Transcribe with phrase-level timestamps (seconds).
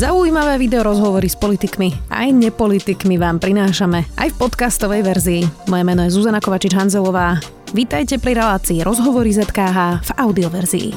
[0.00, 5.42] Zaujímavé video rozhovory s politikmi aj nepolitikmi vám prinášame aj v podcastovej verzii.
[5.68, 7.36] Moje meno je Zuzana Kovačič-Hanzelová.
[7.76, 10.88] Vítajte pri relácii Rozhovory ZKH v audioverzii.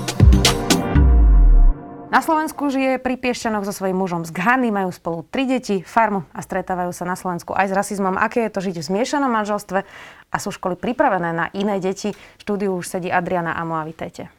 [2.16, 6.24] Na Slovensku žije pri Piešťanoch so svojím mužom z Ghany, majú spolu tri deti, farmu
[6.32, 8.16] a stretávajú sa na Slovensku aj s rasizmom.
[8.16, 9.84] Aké je to žiť v zmiešanom manželstve
[10.32, 12.16] a sú školy pripravené na iné deti?
[12.16, 14.32] V štúdiu už sedí Adriana Amoa, vítajte.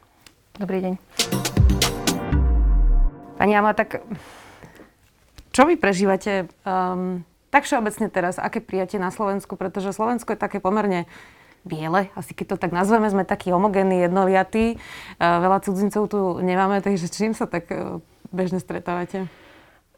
[0.57, 0.93] Dobrý deň.
[3.37, 4.01] Pani Amoa, tak
[5.55, 10.59] čo vy prežívate um, tak všeobecne teraz, aké prijatie na Slovensku, pretože Slovensko je také
[10.59, 11.07] pomerne
[11.63, 14.75] biele, asi keď to tak nazveme, sme takí homogénni, jednoliatí.
[15.15, 18.03] Uh, veľa cudzincov tu nemáme, takže čím sa tak uh,
[18.35, 19.31] bežne stretávate?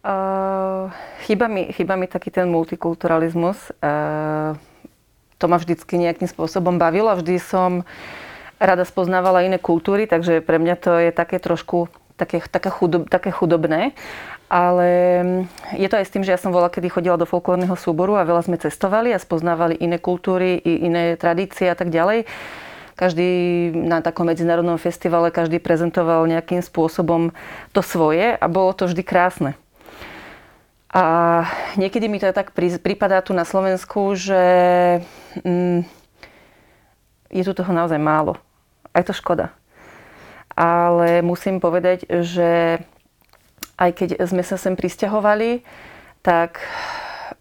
[0.06, 0.94] Uh,
[1.26, 3.74] chýba, mi, chýba mi taký ten multikulturalizmus.
[3.82, 4.54] Uh,
[5.42, 7.82] to ma vždycky nejakým spôsobom bavilo vždy som
[8.62, 13.30] rada spoznávala iné kultúry, takže pre mňa to je také trošku také, také, chudob, také
[13.30, 13.94] chudobné.
[14.48, 14.90] Ale
[15.76, 18.24] je to aj s tým, že ja som bola, kedy chodila do folklórneho súboru a
[18.24, 22.24] veľa sme cestovali a spoznávali iné kultúry, i iné tradície a tak ďalej.
[22.98, 23.30] Každý
[23.76, 27.36] na takom medzinárodnom festivale, každý prezentoval nejakým spôsobom
[27.76, 29.52] to svoje a bolo to vždy krásne.
[30.88, 31.44] A
[31.76, 34.42] niekedy mi to tak prípadá tu na Slovensku, že
[35.44, 35.84] mm,
[37.30, 38.40] je tu toho naozaj málo.
[38.96, 39.52] A je to škoda.
[40.56, 42.82] Ale musím povedať, že
[43.78, 45.62] aj keď sme sa sem pristahovali,
[46.26, 46.60] tak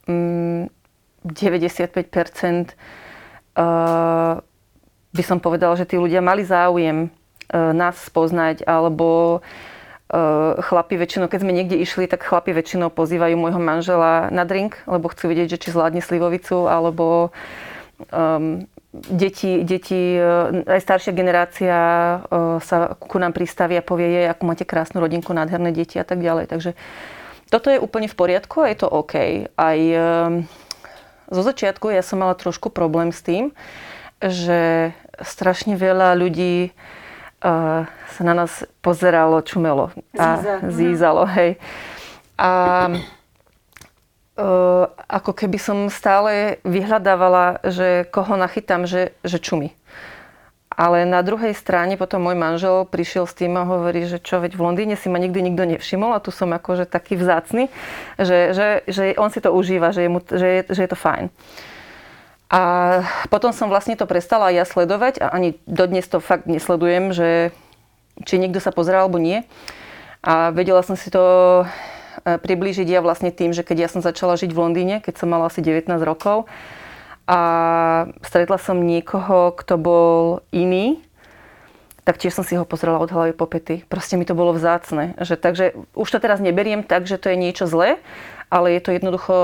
[0.05, 0.69] mm,
[1.27, 2.77] 95%
[3.57, 4.39] uh,
[5.11, 9.41] by som povedala, že tí ľudia mali záujem uh, nás spoznať, alebo
[10.13, 14.79] uh, chlapi väčšinou, keď sme niekde išli, tak chlapi väčšinou pozývajú môjho manžela na drink,
[14.85, 17.35] lebo chcú vedieť, že či zvládne slivovicu, alebo
[19.05, 22.17] deti, deti, e, aj staršia generácia e,
[22.65, 26.25] sa ku nám pristaví a povie jej, ako máte krásnu rodinku, nádherné deti a tak
[26.25, 26.49] ďalej.
[26.49, 26.71] Takže
[27.53, 29.15] toto je úplne v poriadku a je to OK.
[29.55, 30.03] Aj e,
[31.29, 33.53] zo začiatku ja som mala trošku problém s tým,
[34.23, 36.73] že strašne veľa ľudí
[37.47, 41.29] sa na nás pozeralo, čumelo a zízalo.
[41.31, 41.61] Hej.
[42.41, 42.51] A
[45.09, 49.73] Ako keby som stále vyhľadávala, že koho nachytám, že, že čumi.
[50.77, 54.61] Ale na druhej strane potom môj manžel prišiel s tým a hovorí, že čo, veď
[54.61, 57.73] v Londýne si ma nikdy nikto nevšimol a tu som akože taký vzácny,
[58.21, 61.01] že, že, že on si to užíva, že je, mu, že, je, že je to
[61.01, 61.33] fajn.
[62.53, 62.61] A
[63.33, 67.57] potom som vlastne to prestala ja sledovať a ani dodnes to fakt nesledujem, že
[68.29, 69.49] či niekto sa pozeral alebo nie.
[70.21, 71.65] A vedela som si to
[72.27, 75.47] priblížiť ja vlastne tým, že keď ja som začala žiť v Londýne, keď som mala
[75.47, 76.51] asi 19 rokov
[77.31, 77.41] a
[78.27, 80.99] stretla som niekoho, kto bol iný,
[82.03, 83.83] tak tiež som si ho pozrela od hlavy po pety.
[83.87, 85.19] Proste mi to bolo vzácne.
[85.19, 85.65] Že, takže
[85.95, 87.99] už to teraz neberiem tak, že to je niečo zlé,
[88.47, 89.35] ale je to jednoducho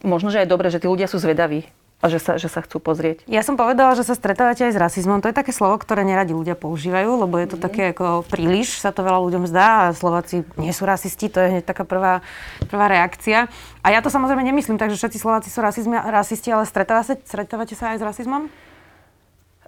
[0.00, 2.78] možno, že aj dobre, že tí ľudia sú zvedaví a že sa, že sa chcú
[2.78, 3.26] pozrieť.
[3.26, 5.18] Ja som povedala, že sa stretávate aj s rasizmom.
[5.18, 7.62] To je také slovo, ktoré neradi ľudia používajú, lebo je to mm.
[7.66, 11.58] také ako príliš, sa to veľa ľuďom zdá a Slováci nie sú rasisti, to je
[11.58, 12.22] hneď taká prvá,
[12.70, 13.50] prvá reakcia.
[13.82, 17.98] A ja to samozrejme nemyslím, takže všetci Slováci sú rasizmi, rasisti, ale stretávate, stretávate sa
[17.98, 18.46] aj s rasizmom?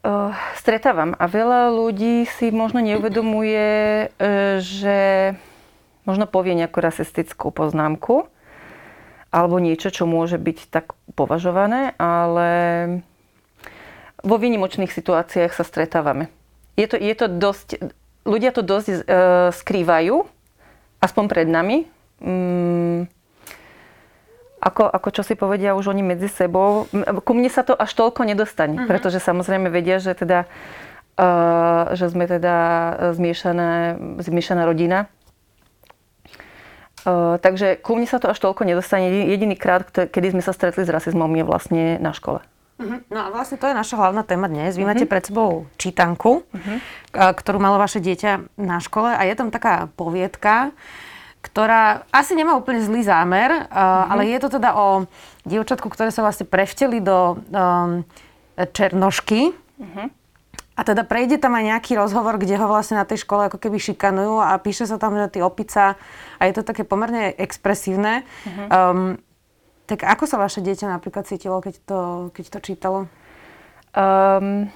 [0.01, 3.69] Uh, stretávam a veľa ľudí si možno neuvedomuje,
[4.09, 4.99] uh, že
[6.09, 8.31] možno povie nejakú rasistickú poznámku
[9.31, 12.51] alebo niečo, čo môže byť tak považované, ale
[14.21, 16.29] vo výnimočných situáciách sa stretávame.
[16.75, 17.69] Je to, je to dosť,
[18.27, 19.01] ľudia to dosť uh,
[19.55, 20.27] skrývajú,
[21.01, 21.87] aspoň pred nami.
[22.21, 23.09] Mm,
[24.61, 26.85] ako, ako čo si povedia už oni medzi sebou.
[27.25, 28.89] Ku mne sa to až toľko nedostane, uh-huh.
[28.93, 30.45] pretože samozrejme vedia, že teda
[31.17, 32.57] uh, že sme teda
[33.17, 35.09] zmiešané, zmiešaná rodina
[37.01, 39.09] Uh, takže ku mne sa to až toľko nedostane.
[39.09, 42.45] Jediný krát, kedy sme sa stretli s rasizmom, je vlastne na škole.
[42.81, 43.01] Uh-huh.
[43.13, 44.77] No a vlastne to je naša hlavná téma dnes.
[44.77, 44.97] Vy uh-huh.
[44.97, 46.79] máte pred sebou čítanku, uh-huh.
[47.13, 50.73] ktorú malo vaše dieťa na škole a je tam taká poviedka,
[51.41, 54.13] ktorá asi nemá úplne zlý zámer, uh-huh.
[54.13, 55.05] ale je to teda o
[55.45, 58.05] dievčatku, ktoré sa vlastne prevteli do um,
[58.57, 59.57] černošky.
[59.57, 60.09] Uh-huh.
[60.81, 63.77] A teda prejde tam aj nejaký rozhovor, kde ho vlastne na tej škole ako keby
[63.77, 66.01] šikanujú a píše sa tam, že ty opica
[66.41, 68.25] a je to také pomerne expresívne.
[68.49, 68.65] Uh-huh.
[68.73, 69.01] Um,
[69.85, 71.99] tak ako sa vaše dieťa napríklad cítilo, keď to,
[72.33, 72.99] keď to čítalo?
[73.93, 74.73] Um,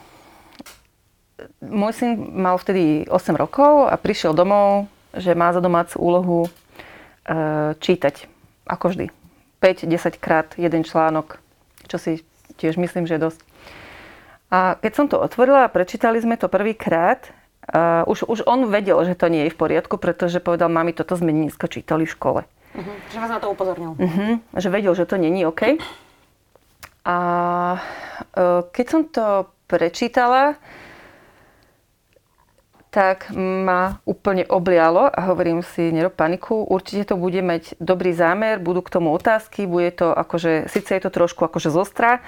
[1.64, 7.72] môj syn mal vtedy 8 rokov a prišiel domov, že má za domácu úlohu uh,
[7.80, 8.28] čítať,
[8.68, 9.06] ako vždy.
[9.64, 11.40] 5-10 krát jeden článok,
[11.88, 12.20] čo si
[12.60, 13.40] tiež myslím, že je dosť.
[14.52, 17.32] A keď som to otvorila a prečítali sme to prvýkrát,
[17.64, 21.17] Uh, už, už on vedel, že to nie je v poriadku, pretože povedal, mami, toto
[21.17, 22.41] sme dneska čítali v škole.
[22.76, 22.96] Uh-huh.
[23.08, 23.96] Že vás na to upozornil.
[23.96, 24.37] Uh-huh.
[24.52, 25.81] Že vedel, že to není OK.
[27.08, 27.17] A
[28.37, 30.61] uh, keď som to prečítala,
[32.93, 38.61] tak ma úplne oblialo a hovorím si, nerob paniku, určite to bude mať dobrý zámer,
[38.61, 42.20] budú k tomu otázky, bude to akože, síce je to trošku akože zostra,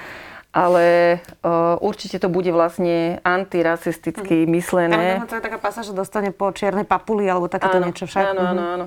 [0.56, 4.50] ale uh, určite to bude vlastne antirasisticky mm.
[4.56, 5.20] myslené.
[5.20, 8.32] Áno, to je taká pasa, že dostane po čiernej papuli alebo takéto áno, niečo však.
[8.32, 8.73] Áno, áno, mhm.
[8.73, 8.87] áno.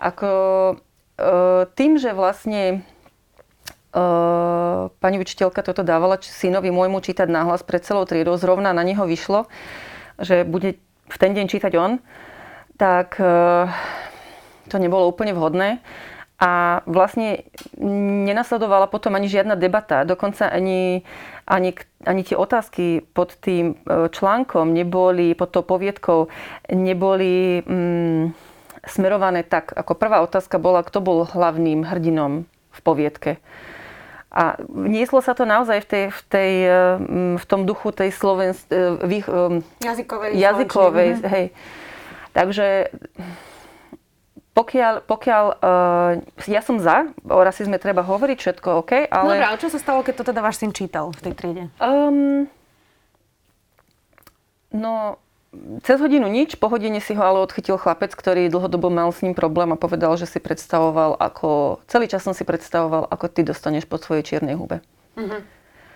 [0.00, 0.30] Ako,
[1.20, 2.80] uh, tým, že vlastne
[3.92, 9.04] uh, pani učiteľka toto dávala synovi môjmu čítať nahlas pred celou triedou, zrovna na neho
[9.04, 9.52] vyšlo,
[10.16, 10.80] že bude
[11.12, 12.00] v ten deň čítať on,
[12.80, 13.68] tak e,
[14.72, 15.84] to nebolo úplne vhodné.
[16.42, 17.46] A vlastne
[18.26, 20.02] nenasledovala potom ani žiadna debata.
[20.02, 21.06] Dokonca ani,
[21.46, 21.70] ani,
[22.02, 26.26] ani tie otázky pod tým e, článkom neboli, pod tou poviedkou,
[26.74, 28.34] neboli mm,
[28.90, 29.70] smerované tak.
[29.70, 32.42] Ako prvá otázka bola, kto bol hlavným hrdinom
[32.74, 33.38] v poviedke.
[34.32, 36.76] A nieslo sa to naozaj v, tej, v, tej, eh,
[37.36, 38.64] v tom duchu tej slovensk...
[38.72, 40.30] Eh, jazykovej.
[40.34, 41.46] jazykovej hej.
[42.32, 42.88] Takže
[44.52, 46.12] pokiaľ, pokiaľ uh,
[46.44, 49.40] ja som za, o rasizme treba hovoriť, všetko OK, ale...
[49.40, 51.64] Dobre, ale čo sa stalo, keď to teda váš syn čítal v tej triede?
[51.80, 52.44] Um,
[54.76, 55.16] no,
[55.80, 59.32] cez hodinu nič, po hodine si ho ale odchytil chlapec, ktorý dlhodobo mal s ním
[59.32, 63.88] problém a povedal, že si predstavoval ako, celý čas som si predstavoval, ako ty dostaneš
[63.88, 64.84] po svojej čiernej hube.
[65.16, 65.40] Uh-huh.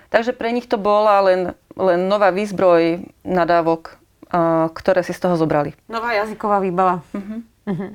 [0.09, 1.41] Takže pre nich to bola len,
[1.77, 3.97] len nová výzbroj nadávok,
[4.33, 5.73] uh, ktoré si z toho zobrali.
[5.89, 7.05] Nová jazyková výbava.
[7.17, 7.41] Uh-huh.
[7.69, 7.91] Uh-huh.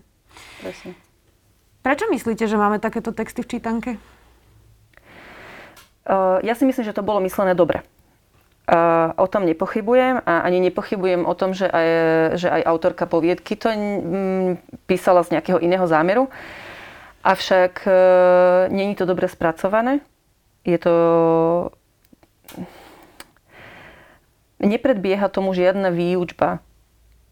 [0.61, 0.93] Presne.
[1.81, 3.89] Prečo myslíte, že máme takéto texty v čítanke?
[6.05, 7.81] Uh, ja si myslím, že to bolo myslené dobre.
[9.17, 11.87] O tom nepochybujem a ani nepochybujem o tom, že aj,
[12.39, 13.67] že aj autorka poviedky to
[14.87, 16.31] písala z nejakého iného zámeru.
[17.19, 17.91] Avšak e,
[18.71, 19.99] není to dobre spracované.
[20.63, 20.93] Je to...
[24.63, 26.63] Nepredbieha tomu žiadna výučba.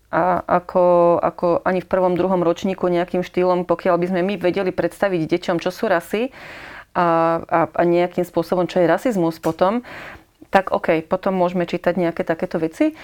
[0.09, 4.73] A ako, ako ani v prvom, druhom ročníku nejakým štýlom, pokiaľ by sme my vedeli
[4.73, 6.33] predstaviť deťom, čo sú rasy
[6.97, 9.85] a, a, a nejakým spôsobom, čo je rasizmus potom,
[10.50, 12.97] tak OK, potom môžeme čítať nejaké takéto veci.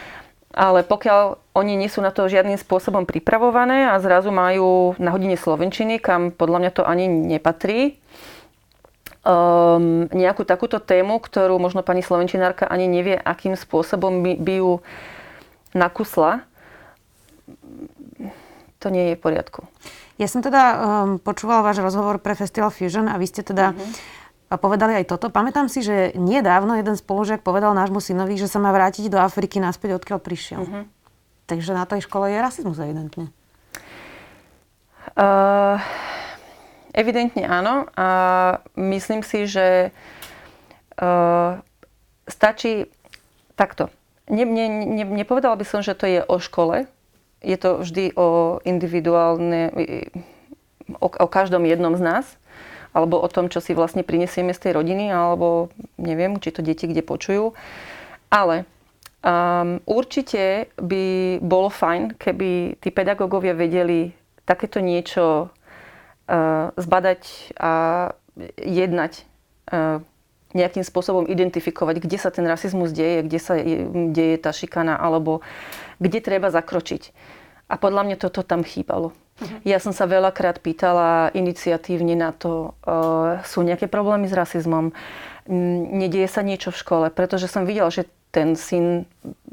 [0.56, 5.36] Ale pokiaľ oni nie sú na to žiadnym spôsobom pripravované a zrazu majú na hodine
[5.36, 8.00] slovenčiny, kam podľa mňa to ani nepatrí,
[9.26, 14.72] um, nejakú takúto tému, ktorú možno pani slovenčinárka ani nevie, akým spôsobom by, by ju
[15.76, 16.48] nakusla,
[18.80, 19.68] to nie je v poriadku.
[20.16, 20.80] Ja som teda um,
[21.20, 23.76] počúvala váš rozhovor pre Festival Fusion a vy ste teda
[24.46, 25.34] a povedali aj toto.
[25.34, 29.58] Pamätám si, že nedávno jeden spolužiak povedal nášmu synovi, že sa má vrátiť do Afriky
[29.58, 30.62] naspäť, odkiaľ prišiel.
[30.62, 30.84] Uh-huh.
[31.50, 33.34] Takže na tej škole je rasizmus evidentne.
[35.18, 35.82] Uh,
[36.94, 37.90] evidentne áno.
[37.98, 38.08] A
[38.78, 39.90] myslím si, že
[41.02, 41.58] uh,
[42.30, 42.86] stačí
[43.58, 43.90] takto.
[44.30, 46.86] Ne, ne, ne, nepovedala by som, že to je o škole.
[47.46, 49.70] Je to vždy o individuálne,
[50.98, 52.26] o, o každom jednom z nás
[52.96, 55.68] alebo o tom, čo si vlastne prinesieme z tej rodiny, alebo
[56.00, 57.52] neviem, či to deti kde počujú.
[58.32, 58.64] Ale
[59.20, 64.16] um, určite by bolo fajn, keby tí pedagógovia vedeli
[64.48, 67.22] takéto niečo uh, zbadať
[67.60, 67.74] a
[68.64, 69.14] jednať
[69.76, 70.00] uh,
[70.56, 73.60] nejakým spôsobom identifikovať, kde sa ten rasizmus deje, kde sa
[74.16, 75.44] deje tá šikana, alebo
[76.00, 77.12] kde treba zakročiť.
[77.66, 79.12] A podľa mňa toto tam chýbalo.
[79.12, 79.60] Uh-huh.
[79.68, 84.94] Ja som sa veľakrát pýtala iniciatívne na to, uh, sú nejaké problémy s rasizmom,
[85.92, 89.06] nedieje sa niečo v škole, pretože som videla, že ten syn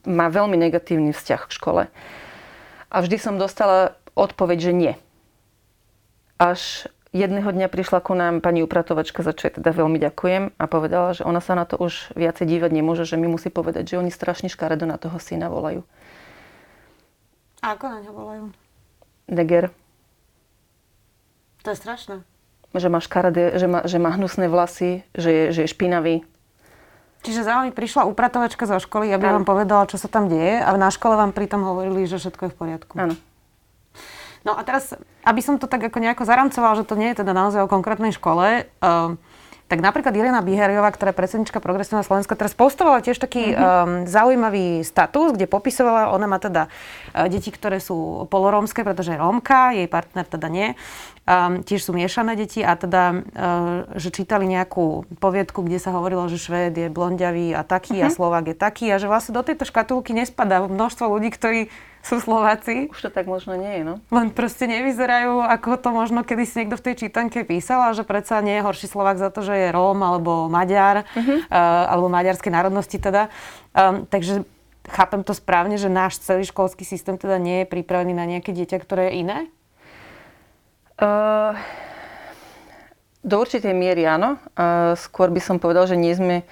[0.08, 1.82] má veľmi negatívny vzťah k škole.
[2.92, 4.92] A vždy som dostala odpoveď, že nie.
[6.40, 11.14] Až jedného dňa prišla ku nám pani upratovačka, za čo teda veľmi ďakujem a povedala,
[11.14, 14.10] že ona sa na to už viacej dívať nemôže, že mi musí povedať, že oni
[14.10, 15.84] strašne škaredo na toho syna volajú.
[17.62, 18.44] A ako na ňo volajú?
[19.30, 19.70] Neger.
[21.62, 22.26] To je strašné.
[22.74, 26.26] Že má škaredé, že má, že má hnusné vlasy, že je, že je špinavý.
[27.22, 29.34] Čiže za vami prišla upratovačka zo školy, aby ano.
[29.40, 32.50] vám povedala, čo sa tam deje a na škole vám pritom hovorili, že všetko je
[32.50, 32.94] v poriadku.
[32.98, 33.14] Áno.
[34.42, 34.90] No a teraz,
[35.22, 38.10] aby som to tak ako nejako zaramcoval, že to nie je teda naozaj o konkrétnej
[38.10, 39.14] škole, uh,
[39.70, 43.64] tak napríklad Irena Bihariová, ktorá je predsednička Progresívneho Slovenska, teraz postovala tiež taký mm-hmm.
[43.64, 49.20] um, zaujímavý status, kde popisovala, ona má teda uh, deti, ktoré sú polorómske, pretože je
[49.20, 50.76] Rómka, jej partner teda nie.
[51.22, 56.26] Um, tiež sú miešané deti a teda, uh, že čítali nejakú poviedku, kde sa hovorilo,
[56.26, 58.06] že Švéd je blondiavý a taký mm-hmm.
[58.06, 58.16] a mhm.
[58.18, 62.90] Slovák je taký a že vlastne do tejto škatulky nespadá množstvo ľudí, ktorí sú Slováci.
[62.90, 63.94] Už to tak možno nie je, no.
[64.10, 68.42] Len proste nevyzerajú, ako to možno kedy si niekto v tej čítanke písal, že predsa
[68.42, 71.46] nie je horší Slovák za to, že je Róm alebo Maďar, uh-huh.
[71.46, 73.30] uh, alebo maďarskej národnosti teda.
[73.70, 74.42] Um, takže
[74.90, 78.82] chápem to správne, že náš celý školský systém teda nie je pripravený na nejaké dieťa,
[78.82, 79.38] ktoré je iné?
[80.98, 81.54] Uh,
[83.22, 84.42] do určitej miery áno.
[84.58, 86.42] Uh, skôr by som povedal, že nie sme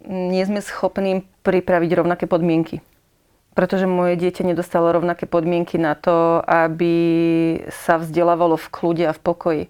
[0.00, 2.80] nie sme schopní pripraviť rovnaké podmienky.
[3.50, 6.94] Pretože moje dieťa nedostalo rovnaké podmienky na to, aby
[7.70, 9.64] sa vzdelávalo v kľude a v pokoji.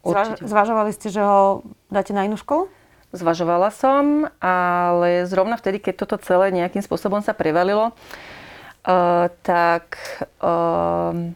[0.00, 0.46] Určite.
[0.46, 2.70] Zvažovali ste, že ho dáte na inú školu?
[3.10, 9.98] Zvažovala som, ale zrovna vtedy, keď toto celé nejakým spôsobom sa prevalilo, uh, tak
[10.38, 11.34] uh,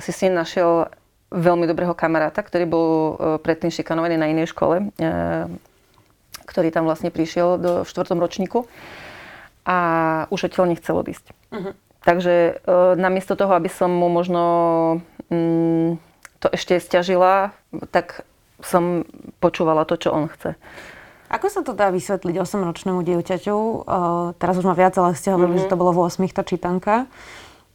[0.00, 0.88] si si našiel
[1.32, 5.08] veľmi dobrého kamaráta, ktorý bol e, predtým šikanovaný na inej škole, e,
[6.52, 8.68] ktorý tam vlastne prišiel do štvrtom ročníku
[9.64, 9.76] a
[10.28, 11.32] už odtiaľ nechcel odísť.
[11.48, 11.72] Uh-huh.
[12.02, 12.52] Takže e,
[12.98, 14.42] namiesto toho, aby som mu možno
[15.30, 16.02] mm,
[16.42, 17.54] to ešte stiažila,
[17.94, 18.26] tak
[18.60, 19.06] som
[19.38, 20.58] počúvala to, čo on chce.
[21.32, 23.56] Ako sa to dá vysvetliť 8-ročnému dieťaťu?
[23.56, 25.70] Uh, teraz už má viac, ale ste hovorili, mm-hmm.
[25.70, 27.08] že to bolo v 8 tá čítanka.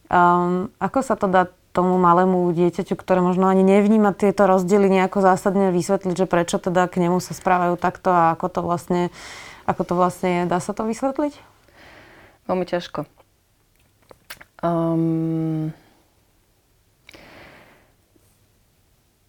[0.06, 5.22] Um, ako sa to dá tomu malému dieťaťu, ktoré možno ani nevníma tieto rozdiely nejako
[5.22, 9.14] zásadne vysvetliť, že prečo teda k nemu sa správajú takto a ako to vlastne,
[9.62, 10.42] ako to vlastne je.
[10.50, 11.38] Dá sa to vysvetliť?
[12.50, 13.06] Veľmi ťažko.
[14.58, 15.70] Um,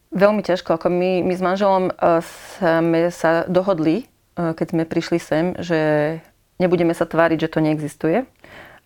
[0.09, 0.81] veľmi ťažko.
[0.81, 2.25] Ako my, my s manželom uh,
[2.57, 4.09] sme sa dohodli,
[4.41, 5.79] uh, keď sme prišli sem, že
[6.57, 8.25] nebudeme sa tváriť, že to neexistuje,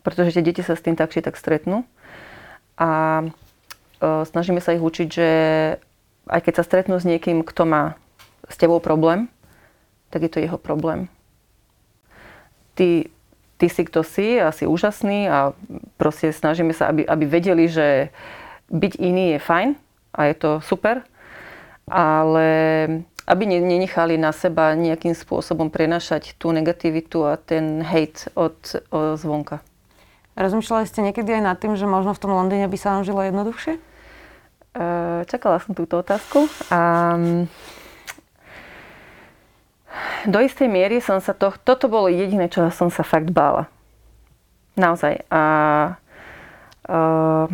[0.04, 1.88] pretože tie deti sa s tým tak či tak stretnú.
[2.76, 3.43] A E,
[4.28, 5.30] snažíme sa ich učiť, že
[6.28, 7.84] aj keď sa stretnú s niekým, kto má
[8.48, 9.28] s tebou problém,
[10.12, 11.10] tak je to jeho problém.
[12.76, 13.10] Ty,
[13.58, 15.54] ty si kto si a si úžasný a
[15.98, 18.10] proste snažíme sa, aby, aby vedeli, že
[18.70, 19.70] byť iný je fajn
[20.14, 21.06] a je to super,
[21.90, 22.50] ale
[23.24, 29.64] aby nenechali na seba nejakým spôsobom prenašať tú negativitu a ten hate od, od zvonka.
[30.34, 33.22] Rozmýšľali ste niekedy aj nad tým, že možno v tom Londýne by sa vám žilo
[33.22, 33.93] jednoduchšie?
[34.74, 37.46] Uh, čakala som túto otázku a um,
[40.26, 43.70] do istej miery som sa to, toto bolo jediné, čo som sa fakt bála.
[44.74, 45.30] Naozaj.
[45.30, 45.44] A
[46.90, 47.46] uh,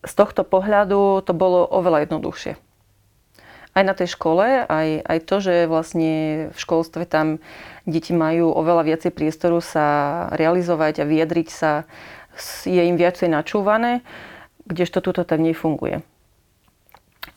[0.00, 2.56] z tohto pohľadu to bolo oveľa jednoduchšie.
[3.76, 6.12] Aj na tej škole, aj, aj to, že vlastne
[6.50, 7.44] v školstve tam
[7.84, 11.84] deti majú oveľa viacej priestoru sa realizovať a vyjadriť sa,
[12.64, 14.00] je im viacej načúvané
[14.68, 16.04] kdežto tuto tak nefunguje.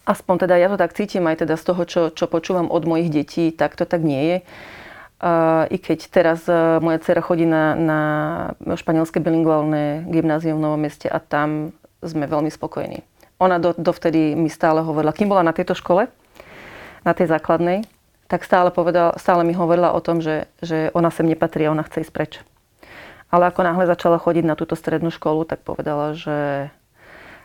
[0.05, 3.13] Aspoň teda ja to tak cítim aj teda z toho, čo, čo počúvam od mojich
[3.13, 4.38] detí, tak to tak nie je.
[5.21, 8.00] Uh, I keď teraz uh, moja dcera chodí na, na
[8.73, 13.05] španielské bilinguálne gymnázium v Novom meste a tam sme veľmi spokojní.
[13.38, 16.09] Ona do, dovtedy mi stále hovorila, kým bola na tejto škole,
[17.05, 17.85] na tej základnej,
[18.25, 21.85] tak stále, povedala, stále mi hovorila o tom, že, že ona sem nepatrí a ona
[21.85, 22.33] chce ísť preč.
[23.29, 26.67] Ale ako náhle začala chodiť na túto strednú školu, tak povedala, že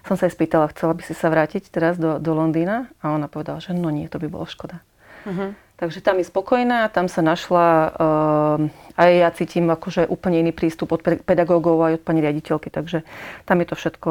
[0.06, 2.88] som sa jej spýtala, chcela by si sa vrátiť teraz do, do Londýna?
[3.02, 4.80] A ona povedala, že no nie, to by bolo škoda.
[5.26, 5.52] Uh-huh.
[5.76, 10.94] Takže tam je spokojná, tam sa našla, uh, aj ja cítim akože úplne iný prístup
[10.96, 13.04] od pedagógov aj od pani riaditeľky, takže
[13.44, 14.10] tam je to všetko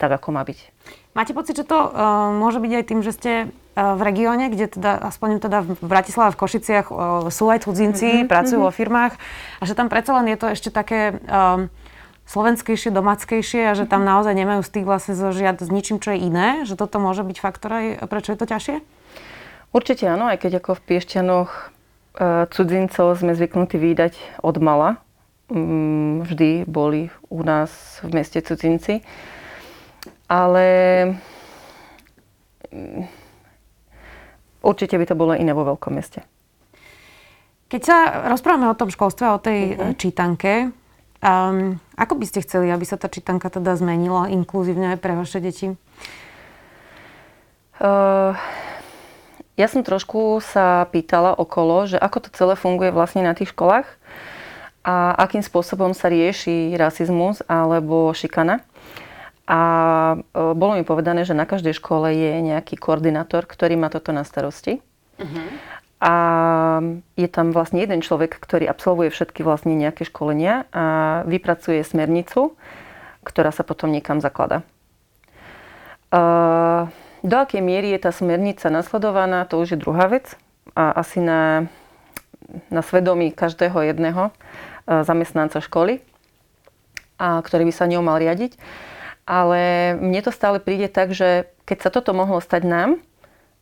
[0.00, 0.58] tak, ako má byť.
[1.12, 4.70] Máte pocit, že to uh, môže byť aj tým, že ste uh, v regióne, kde
[4.80, 8.72] teda, aspoň teda v Bratislave, v Košiciach uh, sú aj cudzinci, mm-hmm, pracujú mm-hmm.
[8.72, 9.12] vo firmách
[9.60, 11.20] a že tam predsa len je to ešte také...
[11.28, 11.68] Uh,
[12.30, 16.22] slovenskejšie, domáckejšie a že tam naozaj nemajú styk vlastne so žiad s ničím, čo je
[16.22, 16.62] iné?
[16.62, 18.76] Že toto môže byť faktor aj prečo je to ťažšie?
[19.74, 21.62] Určite áno, aj keď ako v Piešťanoch e,
[22.54, 25.02] cudzincov sme zvyknutí vydať od mala.
[25.50, 29.02] Mm, vždy boli u nás v meste cudzinci.
[30.30, 30.66] Ale
[32.70, 33.10] mm,
[34.62, 36.22] určite by to bolo iné vo veľkom meste.
[37.70, 39.94] Keď sa rozprávame o tom školstve, o tej uh-huh.
[39.94, 40.74] čítanke,
[41.20, 45.36] Um, ako by ste chceli, aby sa tá čítanka teda zmenila inkluzívne aj pre vaše
[45.44, 45.76] deti?
[47.76, 48.32] Uh,
[49.60, 53.84] ja som trošku sa pýtala okolo, že ako to celé funguje vlastne na tých školách
[54.80, 58.64] a akým spôsobom sa rieši rasizmus alebo šikana.
[59.44, 59.60] A
[60.16, 64.24] uh, bolo mi povedané, že na každej škole je nejaký koordinátor, ktorý má toto na
[64.24, 64.80] starosti.
[65.20, 65.36] Uh-huh.
[66.00, 66.14] A
[67.14, 70.84] je tam vlastne jeden človek, ktorý absolvuje všetky vlastne nejaké školenia a
[71.28, 72.56] vypracuje smernicu,
[73.20, 74.64] ktorá sa potom niekam zaklada.
[77.20, 80.40] Do akej miery je tá smernica nasledovaná, to už je druhá vec.
[80.72, 81.68] A asi na
[82.70, 84.34] na svedomí každého jedného
[84.86, 86.02] zamestnanca školy,
[87.20, 88.56] a ktorý by sa ňou mal riadiť.
[89.28, 92.90] Ale mne to stále príde tak, že keď sa toto mohlo stať nám,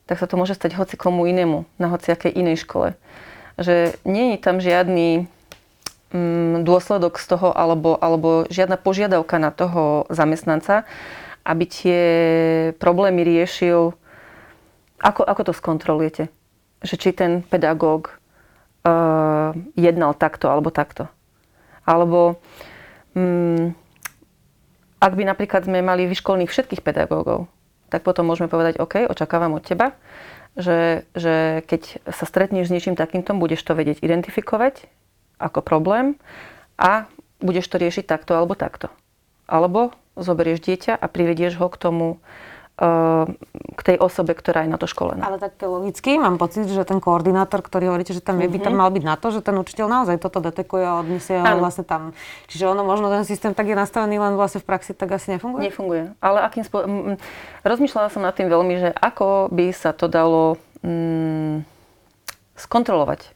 [0.08, 2.96] tak sa to môže stať hoci komu inému, na hociakej inej škole.
[3.60, 5.28] Že nie je tam žiadny
[6.16, 10.88] mm, dôsledok z toho, alebo, alebo žiadna požiadavka na toho zamestnanca,
[11.44, 12.02] aby tie
[12.80, 13.92] problémy riešil.
[15.04, 16.32] Ako, ako to skontrolujete?
[16.80, 18.16] Že či ten pedagóg
[18.88, 21.12] uh, jednal takto alebo takto.
[21.84, 22.40] Alebo
[23.12, 23.76] um,
[24.98, 27.46] ak by napríklad sme mali vyškolných všetkých pedagógov,
[27.88, 29.96] tak potom môžeme povedať, OK, očakávam od teba,
[30.58, 34.88] že, že keď sa stretneš s niečím takýmto, budeš to vedieť identifikovať
[35.38, 36.18] ako problém
[36.76, 37.06] a
[37.38, 38.90] budeš to riešiť takto alebo takto.
[39.46, 42.06] Alebo zoberieš dieťa a privedieš ho k tomu
[42.78, 45.26] k tej osobe, ktorá je na to školená.
[45.26, 48.78] Ale tak logicky mám pocit, že ten koordinátor, ktorý hovoríte, že tam je, by tam
[48.78, 48.80] mhm.
[48.86, 52.14] mal byť na to, že ten učiteľ naozaj toto detekuje a odniesie ho vlastne tam.
[52.46, 55.74] Čiže ono možno ten systém tak je nastavený, len vlastne v praxi tak asi nefunguje?
[55.74, 56.14] Nefunguje.
[56.22, 57.18] Ale akým spôsobom...
[57.66, 60.54] Rozmýšľala som nad tým veľmi, že ako by sa to dalo
[60.86, 61.66] mm,
[62.54, 63.34] skontrolovať.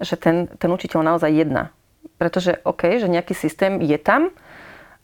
[0.00, 1.76] Že ten, ten učiteľ naozaj jedná.
[2.16, 4.32] Pretože OK, že nejaký systém je tam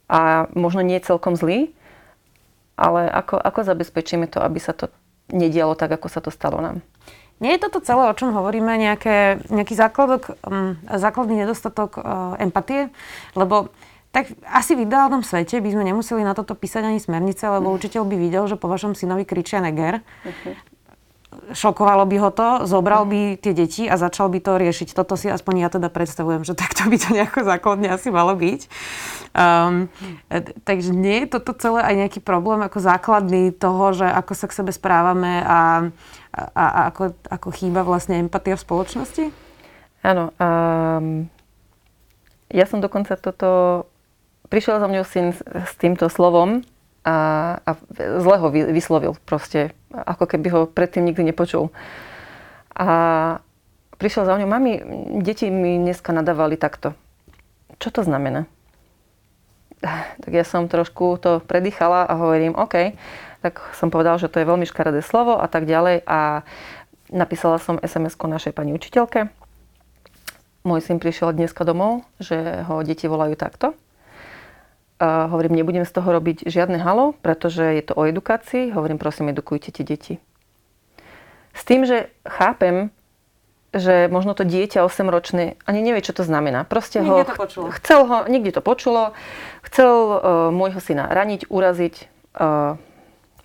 [0.08, 1.76] a možno nie je celkom zlý,
[2.76, 4.92] ale ako, ako zabezpečíme to, aby sa to
[5.32, 6.84] nedialo tak, ako sa to stalo nám?
[7.36, 12.88] Nie je toto celé, o čom hovoríme, nejaké, nejaký základok, um, základný nedostatok uh, empatie?
[13.36, 13.68] Lebo
[14.08, 17.76] tak asi v ideálnom svete by sme nemuseli na toto písať ani smernice, lebo mm.
[17.76, 20.00] učiteľ by videl, že po vašom synovi kričia neger.
[20.24, 20.56] Uh-huh
[21.52, 24.92] šokovalo by ho to, zobral by tie deti a začal by to riešiť.
[24.92, 28.60] Toto si aspoň ja teda predstavujem, že takto by to nejako základne asi malo byť.
[29.36, 29.90] Um,
[30.64, 34.56] takže nie je toto celé aj nejaký problém ako základný toho, že ako sa k
[34.62, 35.90] sebe správame a,
[36.32, 39.24] a, a ako, ako chýba vlastne empatia v spoločnosti?
[40.04, 40.30] Áno.
[40.38, 41.28] Um,
[42.52, 43.84] ja som dokonca toto...
[44.46, 46.62] Prišiel za mňou syn s týmto slovom
[47.06, 47.16] a,
[47.62, 51.70] a zle ho vyslovil proste, ako keby ho predtým nikdy nepočul.
[52.74, 52.86] A
[54.02, 54.72] prišiel za mňou, mami,
[55.22, 56.98] deti mi dneska nadávali takto.
[57.78, 58.50] Čo to znamená?
[60.26, 62.98] Tak ja som trošku to predýchala a hovorím, OK,
[63.44, 66.42] tak som povedal, že to je veľmi škaredé slovo a tak ďalej a
[67.14, 69.30] napísala som SMS-ko našej pani učiteľke.
[70.66, 73.78] Môj syn prišiel dneska domov, že ho deti volajú takto
[74.96, 78.72] a hovorím, nebudem z toho robiť žiadne halo, pretože je to o edukácii.
[78.72, 80.14] Hovorím, prosím, edukujte tie deti.
[81.52, 82.88] S tým, že chápem,
[83.76, 86.64] že možno to dieťa 8-ročné ani nevie, čo to znamená.
[86.64, 87.68] Proste ho, to počulo.
[87.76, 89.12] chcel ho, niekde to počulo,
[89.68, 91.94] chcel uh, môjho syna raniť, uraziť
[92.40, 92.80] uh,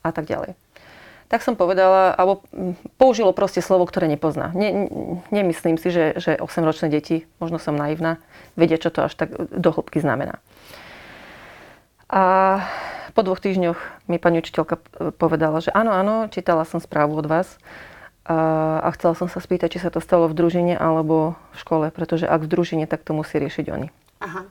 [0.04, 0.56] a tak ďalej.
[1.32, 2.44] Tak som povedala, alebo
[3.00, 4.52] použilo proste slovo, ktoré nepozná.
[4.52, 4.92] Ne,
[5.32, 8.20] nemyslím si, že, že 8-ročné deti, možno som naivná,
[8.60, 10.44] vedia, čo to až tak do hĺbky znamená.
[12.12, 12.24] A
[13.16, 13.80] po dvoch týždňoch
[14.12, 14.84] mi pani učiteľka
[15.16, 17.56] povedala, že áno, áno, čítala som správu od vás
[18.28, 21.88] a, a chcela som sa spýtať, či sa to stalo v družine alebo v škole,
[21.96, 23.88] pretože ak v družine, tak to musí riešiť oni.
[24.22, 24.44] Aha.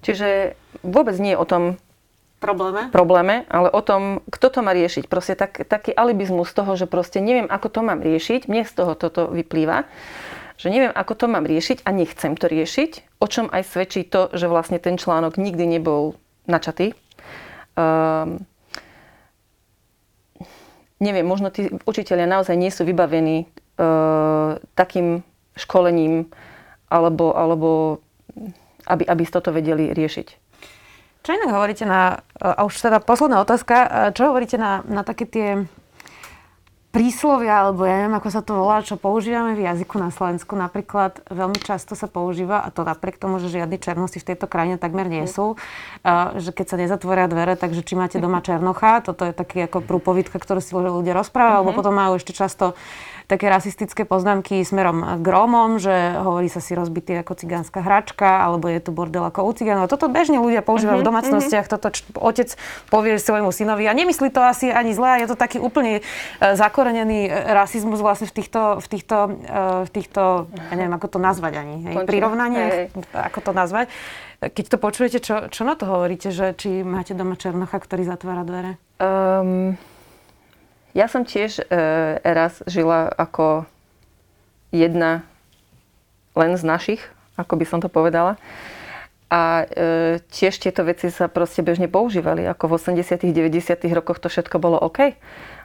[0.00, 1.76] Čiže vôbec nie o tom
[2.40, 5.04] probléme, probléme ale o tom, kto to má riešiť.
[5.06, 8.72] Proste tak, taký alibizmus z toho, že proste neviem, ako to mám riešiť, mne z
[8.72, 9.84] toho toto vyplýva,
[10.56, 14.32] že neviem, ako to mám riešiť a nechcem to riešiť, o čom aj svedčí to,
[14.32, 16.16] že vlastne ten článok nikdy nebol
[16.48, 16.94] načatý.
[17.76, 18.42] Um,
[20.98, 25.20] neviem, možno tí učiteľia naozaj nie sú vybavení uh, takým
[25.56, 26.30] školením,
[26.88, 27.70] alebo, alebo
[28.86, 30.28] aby, aby toto vedeli riešiť.
[31.26, 33.74] Čo inak hovoríte na, a už teda posledná otázka,
[34.14, 35.48] čo hovoríte na, na také tie
[36.96, 40.56] príslovia, alebo ja neviem, ako sa to volá, čo používame v jazyku na Slovensku.
[40.56, 44.80] Napríklad veľmi často sa používa, a to napriek tomu, že žiadni černosti v tejto krajine
[44.80, 45.60] takmer nie sú,
[46.40, 50.40] že keď sa nezatvoria dvere, takže či máte doma černocha, toto je taký ako prúpovidka,
[50.40, 51.60] ktorú si ľudia rozprávajú, mm-hmm.
[51.60, 51.78] alebo mhm.
[51.84, 52.72] potom majú ešte často
[53.26, 58.70] také rasistické poznámky smerom k Rómom, že hovorí sa si rozbitý ako cigánska hračka, alebo
[58.70, 59.90] je tu bordel ako u cigánov.
[59.90, 61.10] Toto bežne ľudia používajú mm-hmm.
[61.10, 62.54] v mhm, domácnostiach, toto č- otec
[62.86, 67.26] povie svojmu synovi a nemyslí to asi ani zle, je to taký úplne uh, zakorenený
[67.30, 69.16] rasizmus vlastne v týchto, v týchto,
[69.50, 73.90] uh, v týchto ja neviem, ako to nazvať ani, hej, prirovnanie, ako to nazvať.
[74.36, 78.44] Keď to počujete, čo, čo na to hovoríte, že či máte doma Černocha, ktorý zatvára
[78.44, 78.76] dvere?
[79.00, 79.80] Um,
[80.96, 81.64] ja som tiež e,
[82.24, 83.68] raz žila ako
[84.72, 85.28] jedna
[86.32, 87.04] len z našich,
[87.36, 88.40] ako by som to povedala.
[89.28, 92.48] A e, tiež tieto veci sa proste bežne používali.
[92.48, 95.12] Ako v 80 90 rokoch to všetko bolo OK.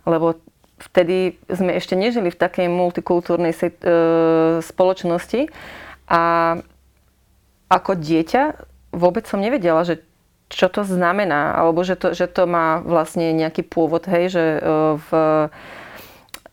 [0.04, 0.36] Lebo
[0.82, 3.72] vtedy sme ešte nežili v takej multikultúrnej e,
[4.60, 5.48] spoločnosti
[6.12, 6.22] a
[7.72, 8.44] ako dieťa
[8.92, 10.04] vôbec som nevedela, že
[10.52, 14.60] čo to znamená, alebo že to, že to má vlastne nejaký pôvod, hej, že e,
[15.00, 15.10] v,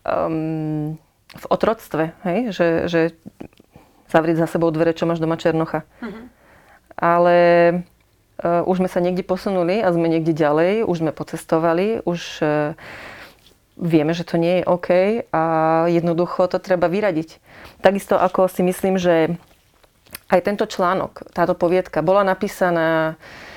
[0.07, 0.95] um,
[1.35, 3.01] v otroctve, hej, že, že
[4.07, 5.85] zavrieť za sebou dvere, čo máš doma Černocha.
[6.01, 6.25] Uh-huh.
[6.97, 7.37] Ale
[8.41, 12.73] uh, už sme sa niekde posunuli a sme niekde ďalej, už sme pocestovali, už uh,
[13.77, 14.89] vieme, že to nie je OK
[15.29, 15.43] a
[15.87, 17.37] jednoducho to treba vyradiť.
[17.85, 19.37] Takisto ako si myslím, že
[20.33, 23.48] aj tento článok, táto poviedka bola napísaná Uh,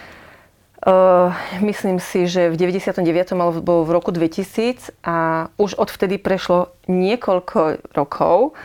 [1.63, 3.07] myslím si, že v 99.
[3.39, 8.59] alebo v roku 2000 a už odvtedy prešlo niekoľko rokov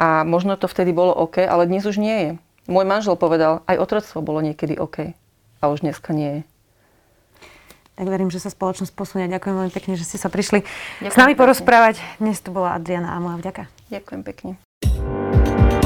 [0.00, 2.30] a možno to vtedy bolo OK, ale dnes už nie je.
[2.68, 5.12] Môj manžel povedal, aj otroctvo bolo niekedy OK.
[5.58, 6.40] A už dneska nie je.
[7.98, 9.26] Tak verím, že sa spoločnosť posunie.
[9.26, 11.42] Ďakujem veľmi pekne, že ste sa prišli Ďakujem s nami pekne.
[11.42, 11.98] porozprávať.
[12.22, 13.66] Dnes tu bola Adriana a moja vďaka.
[13.90, 14.50] Ďakujem pekne.